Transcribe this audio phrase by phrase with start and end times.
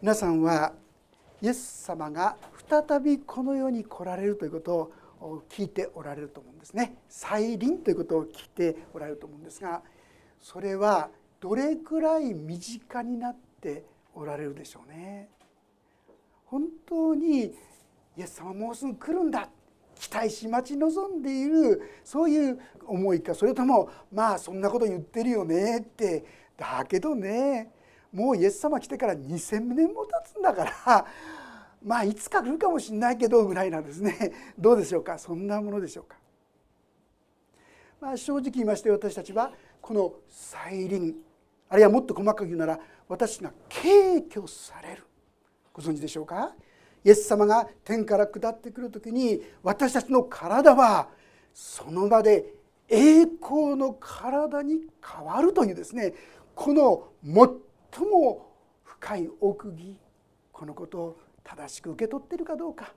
[0.00, 0.74] 皆さんは
[1.42, 2.36] イエス様が
[2.70, 6.98] 再びこの世に来られるということを聞いておられると思うんですね。
[7.08, 9.82] 再臨ということを聞いておられると思うんですが
[10.40, 13.82] それはどれくらい身近になって
[14.14, 15.30] おられるでしょうね。
[16.44, 17.52] 本当にイ
[18.18, 19.48] エス様もうすぐ来るんだ。
[19.96, 21.82] 期待し待ち望んでいる。
[22.04, 23.34] そういう思いか。
[23.34, 26.24] それともまあそんなこと言ってるよねって。
[26.56, 27.72] だけどね
[28.12, 31.06] もうイエス様来てから2,000年も経つんだから
[31.82, 34.32] まあいつか来るかもしれないけどぐらいなんですね。
[34.58, 35.18] どうでしょうか？
[35.18, 36.16] そんなものでしょうか？
[38.00, 41.16] まあ、正直言いまして私たちはこの再臨
[41.68, 45.04] あるいはもっと細かく言うなら私が敬挙される。
[45.72, 46.54] ご存知でしょうか？
[47.04, 51.08] イエス様が天から下ってくる時に私たちの体は
[51.54, 52.54] その場で
[52.88, 56.14] 栄光の体に変わるというですね
[56.54, 57.48] この最
[58.04, 58.52] も
[58.84, 59.98] 深い奥義
[60.52, 62.92] このことを正しく受け取っているかどうか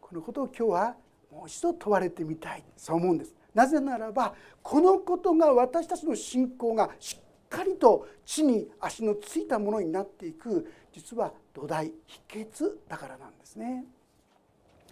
[0.00, 0.96] このことを今日は
[1.30, 3.34] もう一度問われてみたいそう思うんです。
[3.54, 13.84] なぜならばこのことが私たちの信仰がしっかりと地に足のついたものになっていく実は土台秘訣だからなんですね。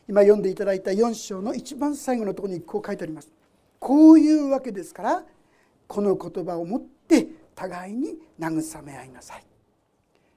[0.08, 3.30] 今読んでいただいた4章の一番最後のところにこう書いてあります。
[3.78, 5.24] こういうわけですから
[5.88, 7.28] この言葉をもって
[7.62, 9.44] 互いに慰め合いなさい。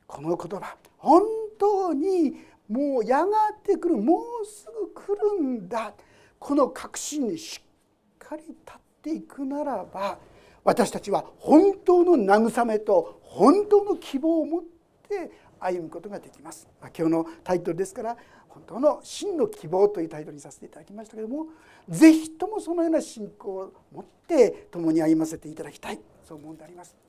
[0.06, 1.24] この言葉本
[1.58, 2.36] 当に
[2.70, 5.94] もうやがて来るもうすぐ来るんだ
[6.38, 10.20] この確信にしっかり立っていくならば
[10.64, 14.64] 私たちは本当の慰めと本当の希望を持っ
[15.10, 16.68] て歩むことができます。
[16.82, 18.18] あ今日のタイトルですから
[18.48, 21.48] 本当の真の希望というタイトルにさせていただきましたけれども
[21.90, 27.05] 是非ともそのような信仰を持って共に歩ませていただきたいそう思うんであります。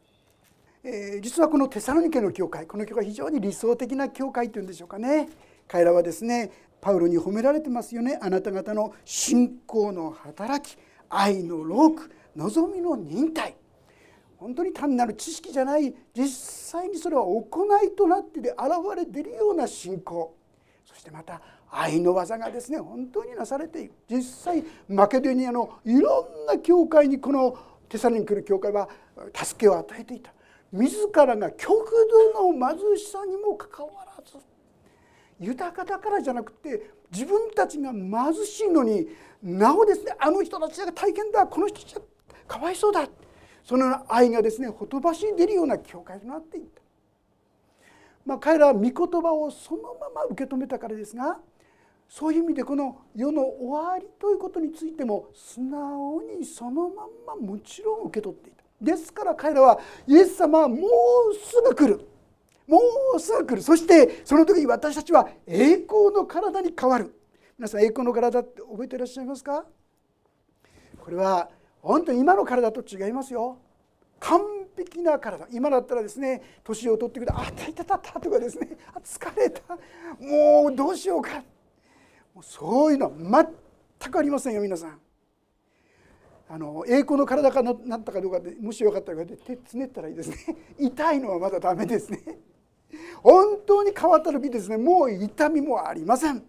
[0.89, 5.29] えー、実はこのテサロニケの教会この教会非常に理想的な教会というんでしょうかね。
[5.67, 8.21] 彼らはですねパウロに褒められてますよね。
[8.23, 13.57] あなた方の信仰の働き愛の労苦望みの忍耐。
[14.37, 18.61] 本当に単なる知識じゃない実際にそれは行いとなってで現
[18.95, 20.37] れ出るような信仰。
[20.85, 23.93] そしてまた愛の技がですね本当になされている。
[24.09, 27.59] 実際マケドニアのいろんな教会にこの
[27.89, 28.89] テサロニケの教会は
[29.35, 30.33] 助けを与えていた。
[30.73, 31.91] 自らが極
[32.35, 34.37] 度の貧しさにもかかわらず
[35.39, 38.11] 豊かだからじゃなくて自分たちが貧
[38.45, 39.07] しいのに
[39.43, 42.01] なおですねあの人たちが大変だこの人たちが
[42.49, 43.07] かわいそうだ
[43.65, 46.83] その愛がですねほとばしに出るような教会となっていった。
[48.25, 51.39] まあ、彼らは御言葉をそのまま受け止めたからですが
[52.09, 58.66] そういう意味でこの世の終わりということについても素直にそのまんまもちろん受け取っていた。
[58.81, 60.81] ですから彼らはイエス様はもう
[61.35, 62.09] すぐ来る。
[62.67, 62.81] も
[63.15, 63.63] うすぐ来る。
[63.63, 67.15] そしてその時に私たちは栄光の体に変わる。
[67.59, 69.65] 皆さん栄光の体って覚えていらっしゃいますか？
[70.99, 71.49] これは
[71.81, 73.59] 本当に今の体と違いますよ。
[74.19, 74.41] 完
[74.77, 75.47] 璧な体。
[75.53, 79.63] 今だったらですね年を取ってくる「あたいたたた」とかですね「疲れた。
[80.21, 81.43] もうどうしようか」
[82.35, 83.47] もうそういうのは
[84.01, 85.01] 全くありませんよ皆さん。
[86.49, 90.37] あの栄光の体かなったかどうかでもしよかったら手つねったらいいですね。
[90.79, 92.21] 痛いのはまだダメですね。
[93.23, 94.77] 本当に変わった時ですね。
[94.77, 96.45] もう痛みもありません。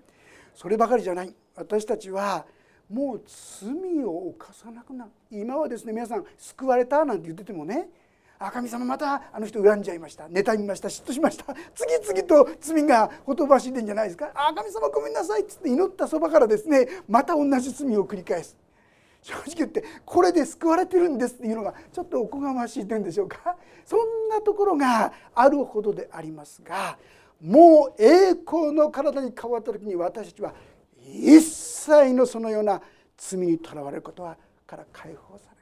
[0.54, 1.34] そればかりじゃない。
[1.56, 2.46] 私たちは
[2.90, 5.12] もう罪を犯さなくなる。
[5.32, 7.90] 今はですね皆さん救われたなんて言っててもね
[8.38, 10.28] あ神様またあの人恨んじゃいました。
[10.28, 10.90] 妬みました。
[10.90, 11.56] 嫉妬しました。
[11.74, 14.32] 次々と罪がほとばしいてんじゃないですか。
[14.36, 18.56] あ神様ごめんなさいっつって祈ったそばからですねまた同じ罪を繰り返す。
[19.28, 23.58] 正直言ってこれで救われてるんですっていうのがちょっとおこがましい点でしょうか？
[23.86, 26.98] そんなところがあるほどでありますが
[27.42, 30.54] もう栄光の体に変わった時に私たちは
[31.06, 32.82] 一切のそのような
[33.18, 35.58] 罪にとらわれることはから解放され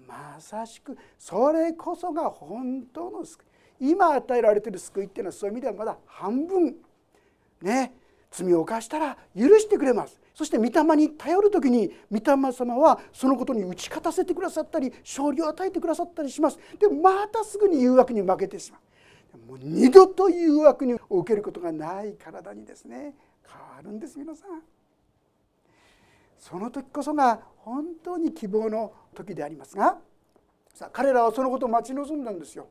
[0.00, 0.04] る。
[0.06, 3.42] まさしくそれこそが本当の救
[3.80, 3.90] い。
[3.92, 6.76] 今与えられている救いっていうのはそういう意味ではまだ半分
[7.62, 7.94] ね
[8.30, 10.20] 罪を犯したら許してくれます。
[10.34, 16.58] そして御霊に頼る時に御霊様はそのことに打ち勝たせてくださったり勝利を与えてくださったりします。
[16.78, 18.80] でまたすぐに誘惑に負けてしまう。
[19.48, 23.14] もう二度と誘惑に受けることがない体にですね
[23.46, 24.62] 変わるんです皆さん。
[26.36, 29.98] その時こそが本当に希望の時でありますが
[30.74, 32.66] さあ彼らはそのことを待ち望んだんですよ。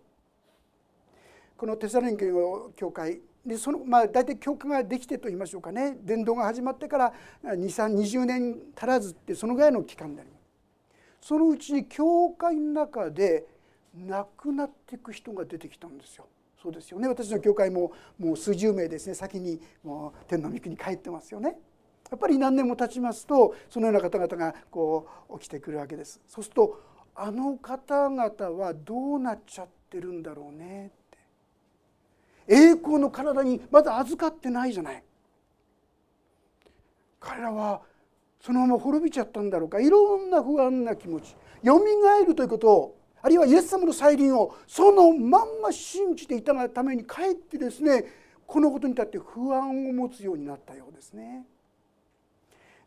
[1.56, 5.98] このテサロニケの教会でそのまあ大体教科ができてと言いましょうかね。
[6.02, 7.14] 伝道が始まってから
[7.44, 11.28] 2320年足らずってそのぐらいの期間であります。
[11.28, 13.46] そのうちに教会の中で
[13.94, 16.28] 亡くなっていく人が出てきたんですよ。
[16.62, 17.08] そうですよね。
[17.10, 19.14] 私の教会ももう数十名ですね。
[19.14, 21.58] 先にもう天の御国に帰ってますよね。
[22.10, 26.22] やっぱり何年も経ちますとそのような方々がこう起きてくるわけです。
[26.28, 26.82] そうすると
[27.16, 28.24] あの方々
[28.58, 30.88] はどうなっちゃってるんだろうね。
[30.88, 31.03] っ
[32.48, 35.04] 栄光の体にまだ預かってないじゃない
[37.20, 37.82] 彼らは
[38.42, 48.04] そのまま滅びちゃったんだろうかいろんな不安な気持ちよみがえるということをあるいはイエス様の再臨をそのまんま信じていたがためにかえってですね
[48.46, 51.46] このことに立って不安を持つようになったようですね。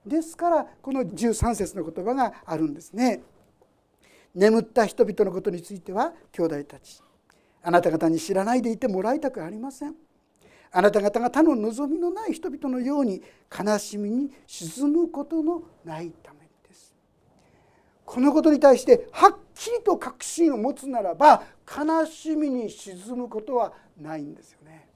[0.06, 3.22] ですからこの13節の言葉があるんですね。
[4.34, 7.02] 眠った人々のことについては兄弟たち
[7.66, 9.94] あなた方に知らないでいてもらいたくありません。
[10.70, 13.20] あなた方が他の望みのない人々のように
[13.50, 16.94] 悲しみに沈むことのないためです
[18.04, 24.86] このことに対してはっきりと確信を持つならば悲しみに沈むことはないんですよね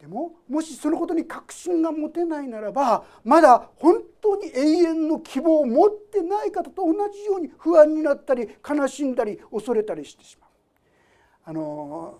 [0.00, 10.49] でももしそのことに確信が持てないならばまだ本当に永遠の希望を持ってない方と同じように不安になったり悲しんだり恐れたりしてしまう。
[11.50, 12.16] あの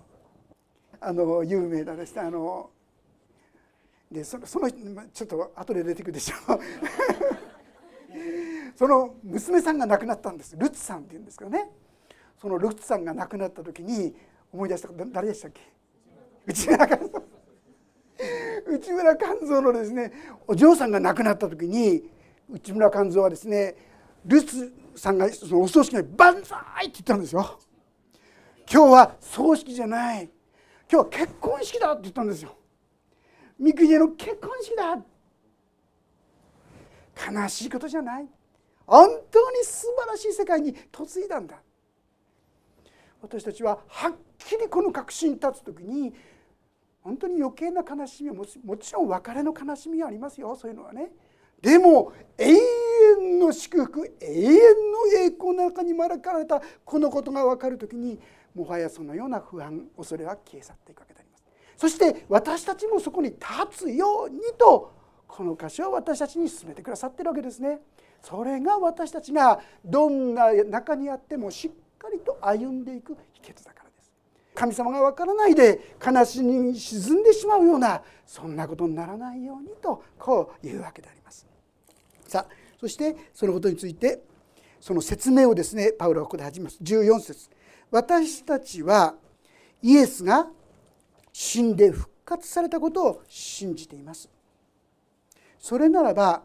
[1.00, 2.68] あの有名なですねあの
[4.10, 6.58] でそのそのちょっと後で出てくるでしょう
[8.74, 11.70] その娘さんが亡くなったんですルツさんっていうんですけどね
[12.40, 14.16] そのルツさんが亡くなった時に
[14.52, 15.60] 思い出した誰でしたっけ？
[16.46, 17.22] 内村勘三
[18.74, 20.12] 内村勘三のですね
[20.48, 22.10] お嬢さんが亡くなった時に
[22.50, 23.76] 内村勘三はですね
[24.26, 27.60] ルツさんがそのお葬式に「万歳!」って言ったんですよ。
[28.72, 30.30] 今日は葬式じゃない。
[30.88, 32.56] 今日は結婚式だって言ったんですよ。
[33.58, 34.96] 三国の結婚式だ。
[37.42, 38.28] 悲しいことじゃない。
[38.86, 41.60] 本当に素晴らしい世界に嫁いだんだ。
[43.20, 46.14] 私たちははっきりこの確信に立つ時に
[47.02, 50.54] 本当に余計な悲しみはもちろん別れの悲しみはありますよ。
[50.54, 51.10] そういうのはね。
[51.60, 54.58] でも永遠の祝福永遠の
[55.18, 58.20] 栄光の中に招かれたこのことが分かる時に
[58.54, 61.44] もはやそのような不安恐れは消え去っていくわけであります。
[61.76, 63.44] そして私たちもそこに立
[63.86, 64.92] つようにと
[65.26, 67.80] この箇所は私たちに進めてくださってるわけですね。
[68.22, 74.12] それが私たちがどんな中にあってもしっかりと歩んでいく秘訣だからです。
[74.54, 81.46] 神様がわからないで悲しみに沈んでしまうようなそんなことにならないようにとこういうわけであります。
[82.26, 82.46] さあ
[82.78, 84.22] そしてそのことについて
[84.80, 86.78] その説明をですねパウロはここで始めます。
[86.82, 87.48] 14節。
[87.90, 89.14] 私たちは
[89.82, 90.46] イエスが
[91.32, 94.28] 死んで復活されたことを信じています。
[95.58, 96.42] それならば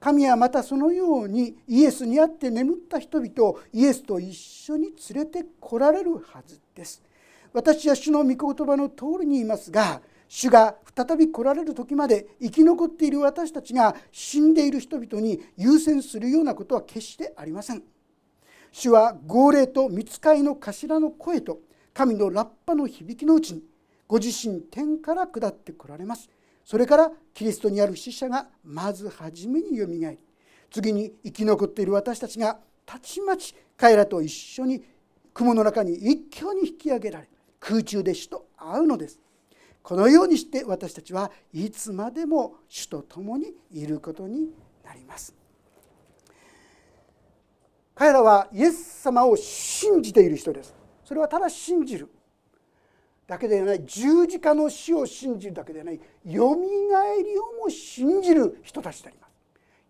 [0.00, 7.02] 神はまたそのようにイエスにあって眠った人々をイエスと一緒に連れてこられるはずです。
[7.52, 17.82] 私は主の御言葉の通りに言いますが主が再び来られる時まで生き残っている私たちが死んでいる人々に優先するようなことは決してありません。
[18.76, 21.60] 主は号令と見つかいの頭の声と
[21.92, 23.62] 神のラッパの響きのうちに
[24.08, 26.28] ご自身天から下ってこられます。
[26.64, 30.18] それからキリストにある死者がまず初めによみがえり
[30.72, 34.82] 次に生き残っている私たちがたちまち彼らと一緒に
[35.32, 37.28] 雲の中に一挙に引き上げられ
[37.60, 39.20] 空中で主と会うのです。
[39.84, 44.50] このようにして私たちはいつまでも主と共にいることに
[44.84, 45.43] なります。
[47.94, 50.74] 彼らはイエス様を信じている人です。
[51.04, 52.10] それはただ信じる。
[53.26, 56.00] だけではない十字架の死を信じるだけではない。
[56.24, 59.30] よみがえりをも信じる人たちであります。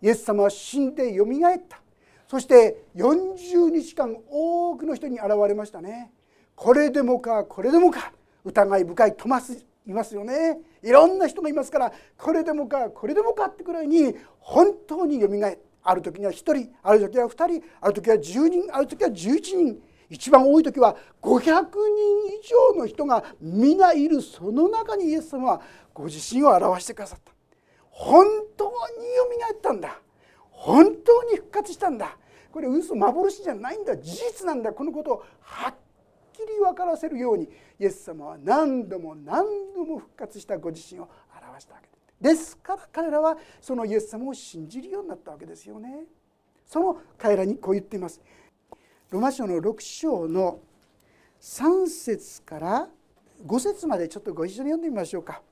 [0.02, 1.80] イエス様は死んでよみがえった。
[2.28, 6.12] そして40日間多くの人に現れましたね。
[6.54, 8.12] これでもかこれでもか。
[8.44, 10.58] 疑い深いトマスいますよね。
[10.82, 15.73] いろんな人がいますからこれでもかこれでもかってくらいに本当によみがえった。
[15.84, 19.82] ある時には1人ある時は2人ある時は10人ある時は11人。
[20.10, 22.40] 一番多い時は500人以
[22.72, 25.62] 上の人が皆いるその中にイエス様は
[25.92, 27.32] ご自身を表してくださった。
[27.90, 28.26] 本
[28.56, 28.70] 当に
[29.14, 30.00] よみがえったんだ。
[30.50, 32.16] 本当に復活したんだ。
[32.52, 33.96] これ嘘幻じゃないんだ。
[33.96, 34.72] 事実なんだ。
[34.72, 35.74] このことをはっ
[36.32, 37.48] きり分からせるように
[37.78, 41.93] イエス様は何度も何度も復活したご自身を表したわけです。
[42.24, 46.04] ですから彼らはそのイエス様を信じるようになったわけですよね。
[46.64, 48.18] その彼らにこう言っています。
[49.10, 50.60] ロマ書の6章の
[51.38, 52.88] 3節から
[53.46, 55.42] 5節までちょっとご一緒に読んでみましょうか。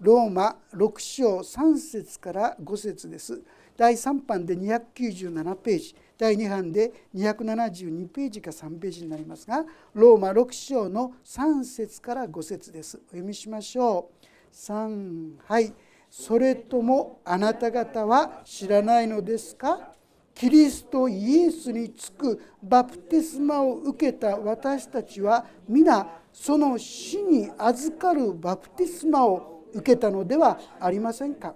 [0.00, 3.40] ローマ6章3節から5節です。
[3.76, 9.64] 第3版で297ページ第2版で272ページか3ページになりますが
[9.94, 15.72] ローマ6章の3節から5節ですお読みしましょう3はい
[16.10, 19.92] それともあなた方は知らないのですか？
[20.34, 31.54] キリストイエスにつくバプテスマを受けた私たちは皆その死に預かるバプテスマを受けたのではありませんか？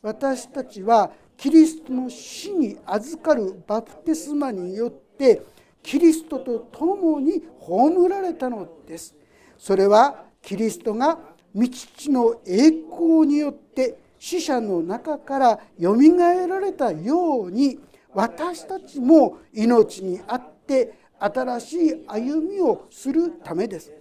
[0.00, 5.42] 私たちはキリストの死に預かるバプテスマによって
[5.82, 9.14] キリストと共に葬られたのです。
[9.58, 11.18] それはキリストが
[11.54, 17.78] 道地の栄光によって死者の中からよみがえられたように
[18.12, 23.92] 私たちも命にあって新しい歩みをするためです。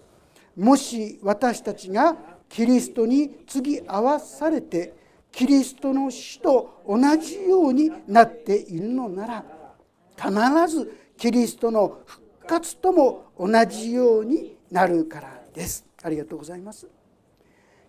[0.56, 2.16] もし私たちが
[2.48, 4.94] キリストに次合わされて
[5.32, 9.46] キリストの死と同じようになっているのなら
[10.16, 10.32] 必
[10.68, 15.86] ずキリストの復活とも同じようになるからです。
[16.04, 16.88] ありがとうございます。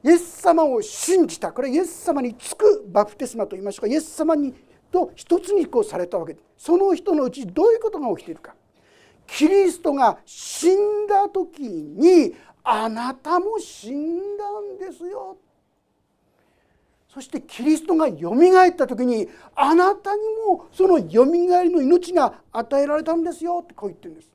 [0.05, 1.51] イエス様を信じた。
[1.51, 3.87] これはイエス様につくバプテスマと言いましょうか。
[3.87, 4.53] イエス様に
[4.93, 6.35] と一つにこうされたわけ。
[6.35, 8.55] でその人のうちどういうことが起きているか。
[9.27, 15.39] キリストが死んだ時にあなたも死んだんですよ。
[17.09, 23.61] そしてキリストがよみがえった時にあなたにもそのよみがえりの命が与えられたんですよ。
[23.65, 24.31] ってこう言ってるんです。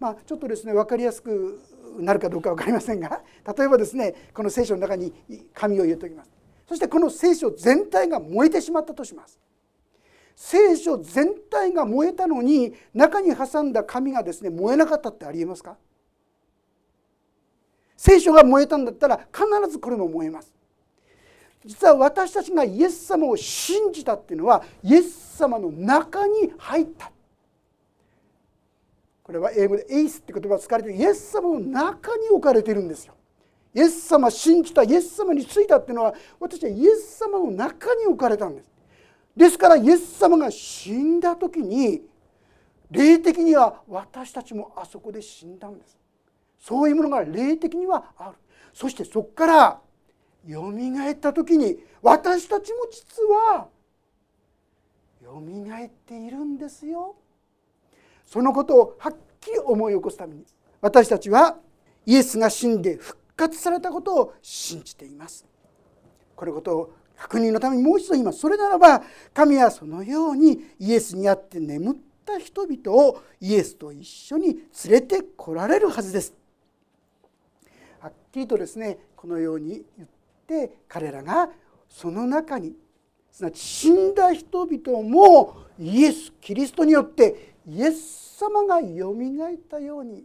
[0.00, 1.60] まあ、ちょっとですね分かりやすく
[1.98, 3.22] なるかどうか分かりませんが
[3.56, 5.12] 例えばですねこの聖書の中に
[5.54, 6.30] 紙を入れておきます。
[6.68, 9.38] そしてこの聖書全体が燃えてしまったとします。
[10.36, 15.76] 聖書全体が燃えたのに中に挟んだ紙がですね燃えなかったってありえますか？
[17.96, 20.54] 聖書が燃えたんだったら必ずこれも燃えます。
[21.64, 27.10] 実は私たちがイエス様を信じたっていうのはイエス様の中に入った。
[29.28, 33.12] これは英語で「エイス」って言葉が使われてイエス様の中に置かれているんですよ。
[33.74, 38.66] イエス様信じたイエス様についたっていうのは私はイエス様の中に置かれたんです。
[39.36, 42.08] ですからイエス様が死んだ時に
[42.90, 45.98] 霊的には私たちもあそこで死んだんです。
[46.58, 48.38] そういうものが霊的にはある。
[48.72, 49.80] そしてそこから
[50.46, 53.68] よみがえった時に私たちも実は
[55.22, 57.14] よみがえっているんですよ。
[58.28, 60.44] そのことをはっきり思い起こすために
[60.82, 61.56] 私たちは
[62.04, 65.46] イエスが死んで復活されたことを信じています。
[66.36, 68.40] このことを確認のためにもう一度言います。
[68.40, 76.34] それならば神はそのようにイエスにあって眠った人々をイエスと一緒に連れてこられるはずです。
[77.98, 80.08] はっきりとですねこのように言っ
[80.46, 81.48] て彼らが
[81.88, 82.74] その中に
[83.30, 90.24] すなわち死んだ人々もイエスキリストによってイエス様がよみがえったように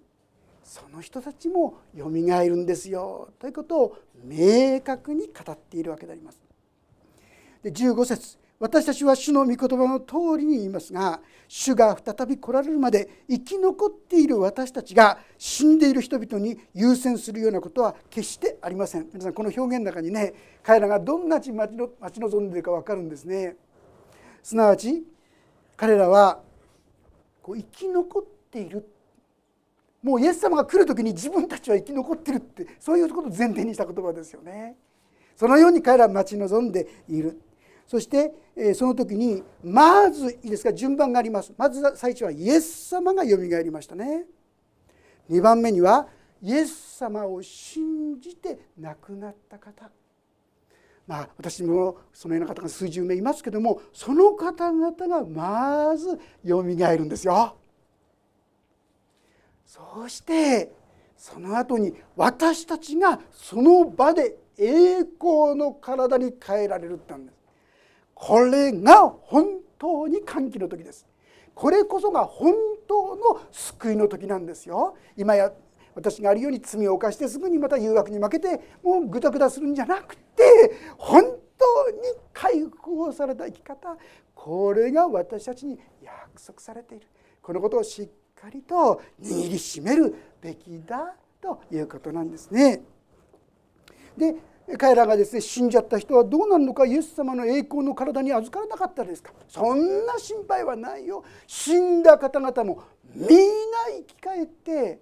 [0.64, 3.30] その人たちもよみがえるんですよ。
[3.38, 6.42] ということを明確に語っているわけであります。
[7.62, 11.20] で15節私たちは主の御言葉の通りに言いますが
[11.50, 19.08] 主が再び来られるまで生き残っている私たちが死んでいる人々に優先するようなことは決してありません。
[19.12, 20.34] 皆さんこの表現の中にね
[20.64, 23.58] 彼らがどんな待ちの待ち望んでいるか分かるんですね。
[24.42, 25.04] すなわち
[25.76, 26.40] 彼らは
[27.44, 28.90] こう生き残っている。
[30.02, 34.76] もうイエス様が来る時に自分たちは生き残ってるってそういうことを前提にした言葉ですよね。
[35.36, 37.40] そのように彼らは待ち望んでいる。
[37.88, 38.34] そして
[38.76, 40.74] その時にまずいいですか？
[40.74, 41.54] 順番があります。
[41.58, 44.26] まず最初はイエス様がよみがえりましたね。
[45.30, 46.08] 2番目には
[46.42, 49.90] イエス様を信じて亡くなった方。
[51.08, 57.58] まあ私もそのような方が数十名いますけどもその方々がまずよみがえるんですよ。
[59.66, 60.72] そして
[61.18, 67.38] その後に私たちがその場で栄光の体に変えられるって言うんです。
[68.14, 71.06] これが本当に歓喜の時です。
[71.56, 72.54] これこそが本
[72.88, 74.96] 当の救いの時なんですよ。
[75.18, 75.52] 今や
[75.96, 80.44] 私があるように罪を犯してすぐにまた誘惑に負けてもうグダグダするんじゃなくて
[80.98, 81.24] 本
[81.58, 81.98] 当に
[82.34, 83.98] 解放された生き方
[84.34, 87.08] これが私たちに約束されている。
[87.42, 92.84] このことをしっかりと握りしめるべきだということなんですね。
[94.18, 94.36] で
[94.78, 99.34] 彼らがですね死んじゃった人はどうなるのかイエス様の栄光の体に預からなかったですか。
[99.48, 101.24] そんな心配はないよ。
[101.48, 102.84] 死んだ方々も
[103.14, 103.36] みんな
[103.98, 105.02] 生き返って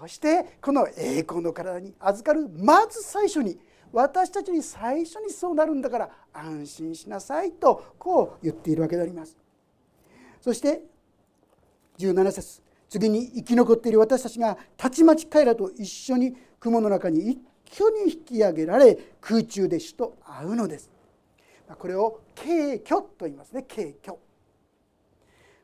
[0.00, 3.58] そしてこの栄光の体に預かるまず最初に
[3.92, 9.36] 私たちに最初にそうなるんだから安心しなさいとこう言っているわけであります。
[10.40, 10.82] そして
[11.98, 17.38] 17節次に生き残っている私たちがたちまち彼らと一緒に雲の中に一
[17.72, 20.90] 挙に引き上げられ空中で主と会うのです
[21.78, 24.18] これを軽挙と言いますね軽挙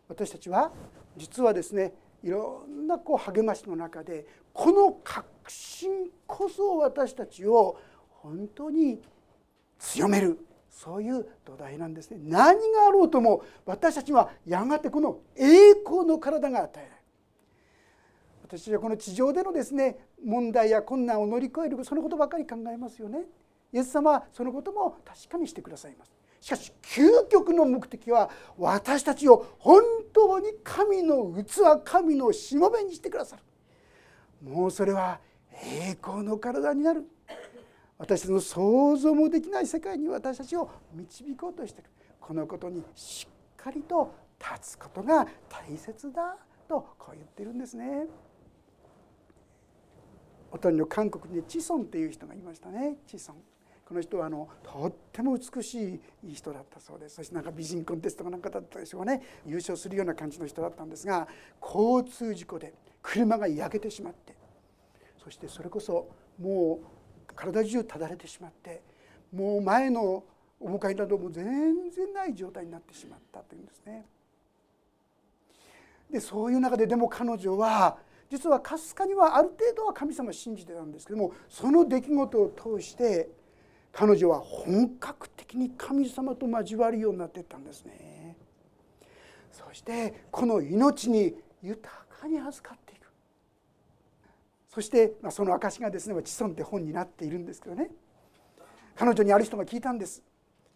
[0.08, 0.72] 私たちは
[1.16, 9.00] 実はですねいろんなこう励ましの中でこの確信こそ私たちを本当に
[9.78, 12.18] 強めるそういう土台なんですね。
[12.22, 16.96] 何があろうとも私たちはやがてこの栄光の体が与えられる。
[18.42, 23.24] 私はこの地上でのですね問題や困難を乗り越えるそのことばかり考えますよね。
[23.72, 26.19] イエス様はそのことも確かにしてくださいます。
[26.40, 29.82] しかし究極の目的は私たちを本
[30.12, 33.42] 当に神の器神のしもべにしてくださる。
[34.42, 35.20] もうそれは
[35.52, 37.04] 栄光の体になる。
[37.98, 41.90] 私たちの想像もできない世界に私たちを導こうとしている。
[42.18, 48.06] このことにしっかりと立つことが大切だとこう言ってるんですね。
[50.50, 52.96] おとりの韓国にチソンっていう人がいましたね。
[53.06, 53.36] チソン。
[53.90, 61.26] この人はあのとっても美しい人だったそうですそしてなんか美人コンテストかなんかだったでしょうね優勝するような感じの人だったんですが
[61.60, 64.36] 交通事故で車が焼けてしまって
[65.20, 66.08] そしてそれこそ
[66.40, 66.78] も
[67.28, 68.80] う体中ただれてしまって
[69.32, 70.22] もう前の
[70.60, 74.06] 面会なども全然ない状態になってしまったというんですね。
[76.12, 77.98] でそういう中ででも彼女は
[78.30, 83.28] 実はかすかにはある程度は神様を信じてたんですけどもその出来事を通して
[83.92, 88.36] 彼女は本格的に神様と交わるようになっていったんですね。
[89.52, 93.06] そしてこの命に豊かに預かっていく。
[94.68, 97.90] そして、まあ、その証がですね「子孫」って本になっているんですけどね。
[98.94, 100.22] 彼女にある人が聞いたんです。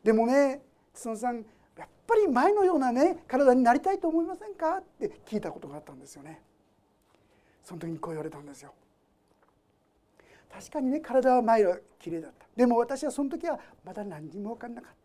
[0.02, 1.44] でもね子孫さん
[1.76, 4.78] やっぱり前のようなね体になりたいと思いませんか？
[4.78, 6.42] って聞いたことがあったんですよね。
[7.62, 8.75] その時にこう言われたんですよ。
[10.54, 12.46] 確かにね体は前は綺麗だった。
[12.56, 14.90] でも私はその時はまだ何にも分かんなかっ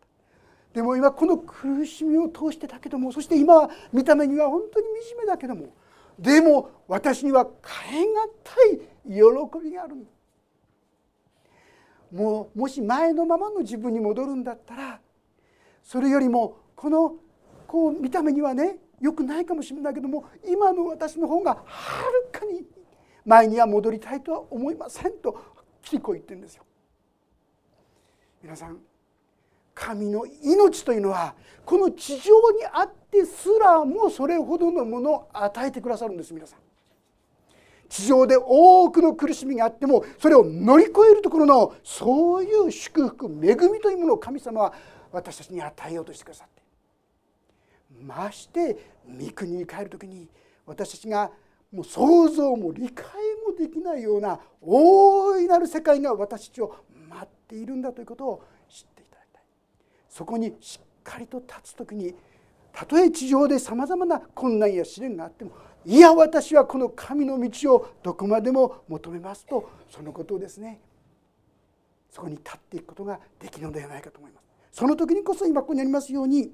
[0.72, 5.74] でも今この苦しみを通してだけどもそして今は見た目には本当に惨めだけども
[6.16, 7.48] でも私には
[7.90, 9.96] 変えがたい喜びがある
[12.12, 15.00] もうもし前のままの自分に戻るんだったら
[15.82, 17.16] それよりもこの
[17.66, 22.62] こう見た目にはねよくないかもしれないけども今の私の方がはるかに
[23.24, 25.38] 前には戻りたいとは思いませんと
[25.82, 26.64] きりこ言ってるんですよ。
[28.42, 28.78] 皆さん
[29.74, 36.58] 神の命というのはこの地上にあってすらもそれほどのものを与えてくださるんです皆さん。
[37.88, 44.72] 地上で多くの苦しみがあってもそれを乗り越えるところのそういう祝福恵みというものを神様は
[45.10, 46.62] 私たちに与えようとしてくださって
[48.00, 48.76] まして
[49.08, 50.28] 御国に帰る時に
[50.66, 51.32] 私たちが
[51.72, 53.06] もう想像も理解
[53.46, 56.76] もできないような大いなる世界が私たちを
[57.08, 59.42] 待っているんだということを知っていただきたい
[60.08, 62.14] そこにしっかりと立つ時に
[62.72, 65.52] たとえ地上でさまざまな困難や試練があっても
[65.84, 70.80] いや私はこの神の道をどこまでも求めますとそのことをですね
[72.10, 74.50] そこに立っていくことができるのではないかと思います。
[74.72, 76.50] その時にこそ今ここにありますように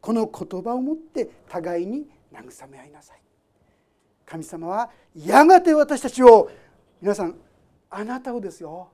[0.00, 3.22] この言葉をもって互いに慰め合いなさい
[4.32, 6.50] 神様はやがて私たちを
[7.02, 7.36] 皆さん
[7.90, 8.88] あなたをですよ。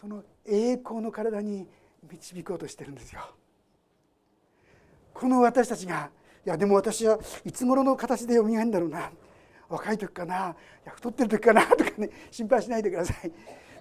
[0.00, 1.68] その栄光の体に
[2.10, 3.20] 導こうとしてるんですよ。
[5.12, 6.08] この私たちが
[6.46, 9.10] いやでも私はいつ頃の形でよみがえるんだろうな。
[9.68, 10.34] 若い時かな。
[10.34, 10.38] い
[10.86, 13.30] や太ってる時かなとかね心配しないでください。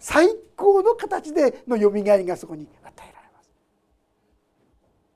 [0.02, 3.50] 最高の形でのよみがえりがそこに与えられます。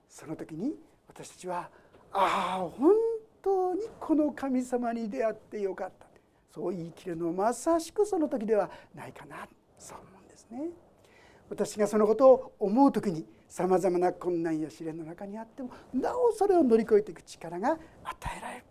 [0.08, 0.76] その時に
[1.10, 1.70] 私たちは
[2.14, 2.94] ああ本
[3.42, 6.08] 当にこの神様に出会ってよかった
[6.54, 9.48] そう言い切るのはまさしくその時ではないかな
[9.78, 10.70] そう思うんですね。
[11.50, 17.72] 私がそのことを思う時にさまざまな困難や試練の中にあってもなおそれを乗り越えていく力が
[18.04, 18.64] 与えられる。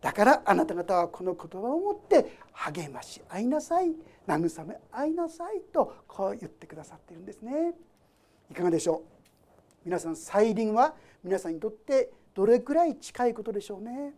[0.00, 3.92] だからあなた方はこの言葉を持って励まし合いなさい
[4.28, 7.74] 慰め合いなさいとこう言ってくださっているんですね。
[8.50, 9.02] いかがでしょう？
[9.84, 10.94] 皆さん再臨は
[11.24, 14.14] 皆さんにとってどれくらい近いことでしょうね。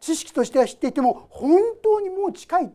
[0.00, 2.72] 知識としては知っていても本当にもう近い。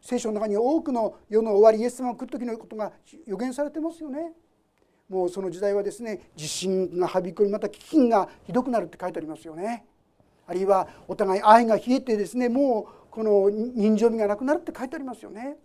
[0.00, 2.90] 聖書の中に多くの世の終わりイエス様が来る時のことが
[3.26, 4.32] 予言されてますよね。
[5.08, 9.86] もうその時代はですね地震がはびこりまた飢饉がひどくなるって書いてありますよね。
[10.48, 15.58] あるいはお互い愛が冷えてですねもうこの人情味がなくなるって書いてありますよね。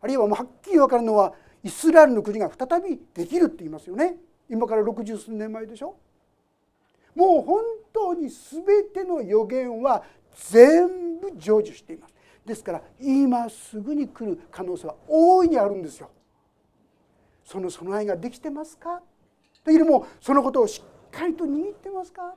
[0.00, 4.16] あるいはもうはっきり分かるのはイスラエルの国が再びできるって言いますよね。
[4.50, 5.94] 今から六十数年前でしょ。
[7.18, 10.04] もう本当に全ての予言は
[10.50, 12.14] 全部成就しています。
[12.46, 16.08] ですから今すぐに来る可能性は大いにあるんですよ。
[17.44, 19.02] その備えができてますか？
[19.64, 22.36] というよりもそのことをしっかりと握ってますか？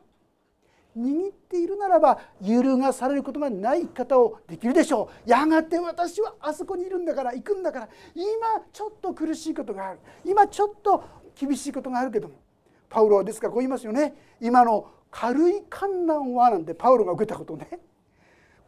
[0.98, 5.30] 握っているならば揺るがされることがない方をできるでしょう。
[5.30, 7.89] やがて私はあそこにいるんだから行くんだから。
[8.15, 8.26] 今
[8.74, 10.00] ちょっと苦しいことがある。
[10.26, 11.04] 今ちょっと
[11.39, 12.36] 厳しいことがあるけども。
[12.92, 14.14] パウロはですからこう言いますよね。
[14.42, 17.80] 今の軽い観難はなんてパウロが受けたことね。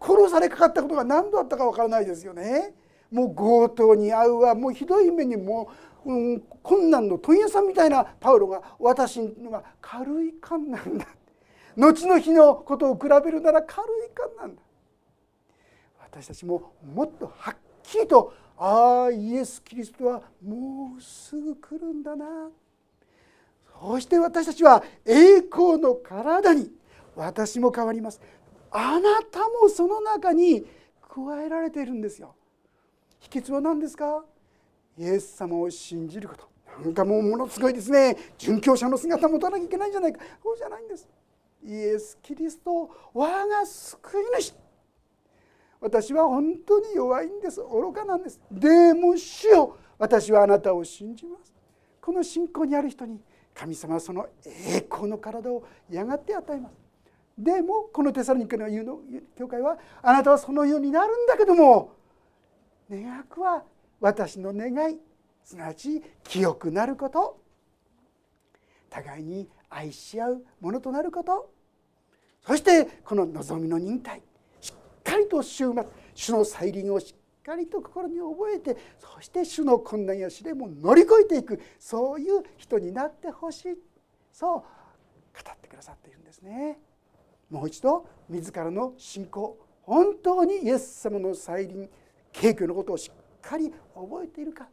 [0.02, 2.74] 殺されかかったことが何度あったかわからないですよね。
[3.12, 4.56] もう強盗に遭うわ。
[4.56, 5.70] もうひどい目にも
[6.06, 11.06] う、うん、困難の問屋さんみたいなパウロが私には軽い観難だ。
[11.76, 14.62] 後の日のことを比べるなら軽い感なんだ。
[16.00, 22.50] 私たちももっとはっきりとああイエス・キリストはもうすぐ来るんだな。
[23.82, 26.72] そして私たちは栄光の体に
[27.16, 28.22] 私も変わります。
[28.72, 30.66] あなたもその中に
[31.02, 32.34] 加えられているんですよ。
[33.20, 34.24] 秘訣は何ですか？
[34.98, 36.48] イエス様を信じること。
[36.84, 38.18] なんかもうものすごいですね。
[38.38, 40.20] 殉教者の姿持たなきゃいけないんじゃないか。
[40.42, 41.08] そうじゃないんです。
[41.64, 44.54] イエス・キリスト我が救い主。
[45.80, 47.62] 私は本当に弱いんです。
[47.62, 48.40] 愚かなんです。
[48.50, 51.54] でも主よ私はあなたを信じます。
[52.02, 53.20] この信仰にある人に
[53.54, 56.74] 神様はその栄光の体をやがて与えます。
[57.38, 59.00] でもこのテサロニケの言うの
[59.38, 61.96] 教会はあなたはそのようになるんだけども
[62.90, 63.64] 願わくは
[64.00, 65.00] 私の願い
[65.44, 67.42] すなわち清くなること。
[68.90, 71.52] 互いに愛し合うものとなること。
[72.46, 74.22] そしてこの望みの忍耐
[74.62, 83.78] しっかりと週末主の再臨をしっかりと心に覚えてそして主の困難や試練も乗り越えていくそういう人になってほしい。
[84.32, 84.64] そう語
[85.52, 86.80] ってくださっているんですね。
[87.50, 91.90] もう一度自らの信仰本当にイエス様の再臨
[92.32, 94.68] 景挙のことをしっかり覚えているか。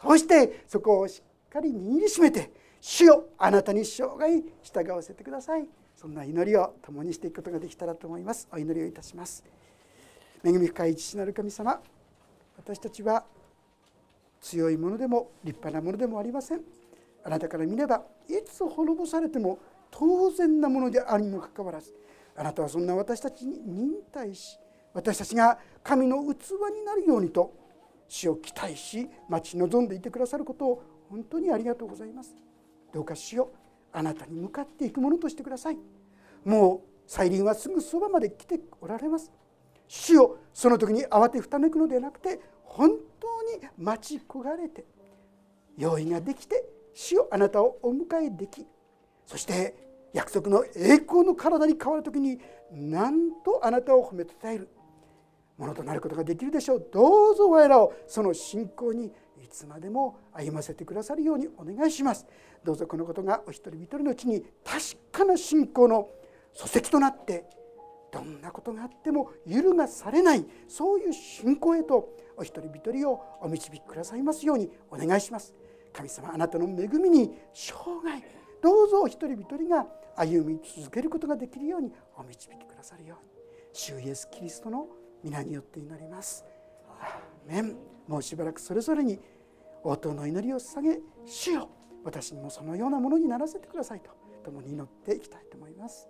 [0.00, 5.66] そしてそこをしっかり握りしめて主よあなたに生涯従わせてください。
[5.96, 8.46] そんな祈りを共にしていくことができたらと思います。
[8.52, 9.42] お祈りをいたします。
[10.44, 11.80] 恵み深い父なる神様
[12.56, 13.24] 私たちは
[14.40, 16.60] 強いものでも立派なものでもありません。
[17.24, 19.58] あなたから見ればいつ滅ぼされても
[19.90, 21.94] 当然なものであるにもかかわらず
[22.36, 24.58] あなたはそんな私たちに忍耐し
[24.92, 27.54] 私たちが神の器になるようにと
[28.08, 32.34] 死を期待し待ち望んでいてくださることを本当にありがとうございます。
[32.92, 33.52] どうか死を
[33.92, 35.78] あなたに向かっていくものとしてください。
[36.44, 39.32] もう再臨はすぐそばまで来ておられます。
[39.88, 44.84] 死をその時に慌てふためくのではなくて本当に待ち焦がれて
[45.76, 48.66] 用意ができて死をあなたをお迎えでき。
[49.26, 49.74] そして
[50.12, 52.38] 約束の栄光の体に変わる時に
[52.70, 54.68] なんとあなたを褒めたたえる。
[55.56, 56.88] ものとなることができるでしょう。
[56.92, 62.26] どうぞ我らをその信仰にいつまでも歩ませてくださるようにお願いします。
[62.64, 64.80] どうぞこのことがお一人一人のうちに確
[65.12, 66.08] かな信仰の
[66.54, 67.44] 礎石となって
[68.14, 75.52] どんなことがあっても揺るがされないそういう信仰へとお一人一人をお導きくださいますようにお願いします。
[75.92, 77.72] 神様あなたの恵みに生
[78.08, 78.22] 涯
[78.62, 83.34] どうぞお一人一人が歩み続けることができるようにお導きくださるように。
[83.72, 84.86] 主イエス・キリストの
[85.24, 86.44] 皆によって祈ります。
[87.00, 87.76] アーメン。
[88.06, 89.18] もうしばらくそれぞれに
[89.82, 91.68] 応答の祈りを捧げ主よ。
[92.04, 94.10] 私にもそのようなものにならせてくださいと
[94.44, 96.08] 共に祈っていきたいと思います。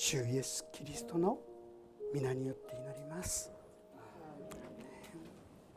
[0.00, 1.40] 主イエス・キリストの
[2.14, 3.50] 皆によって祈ります。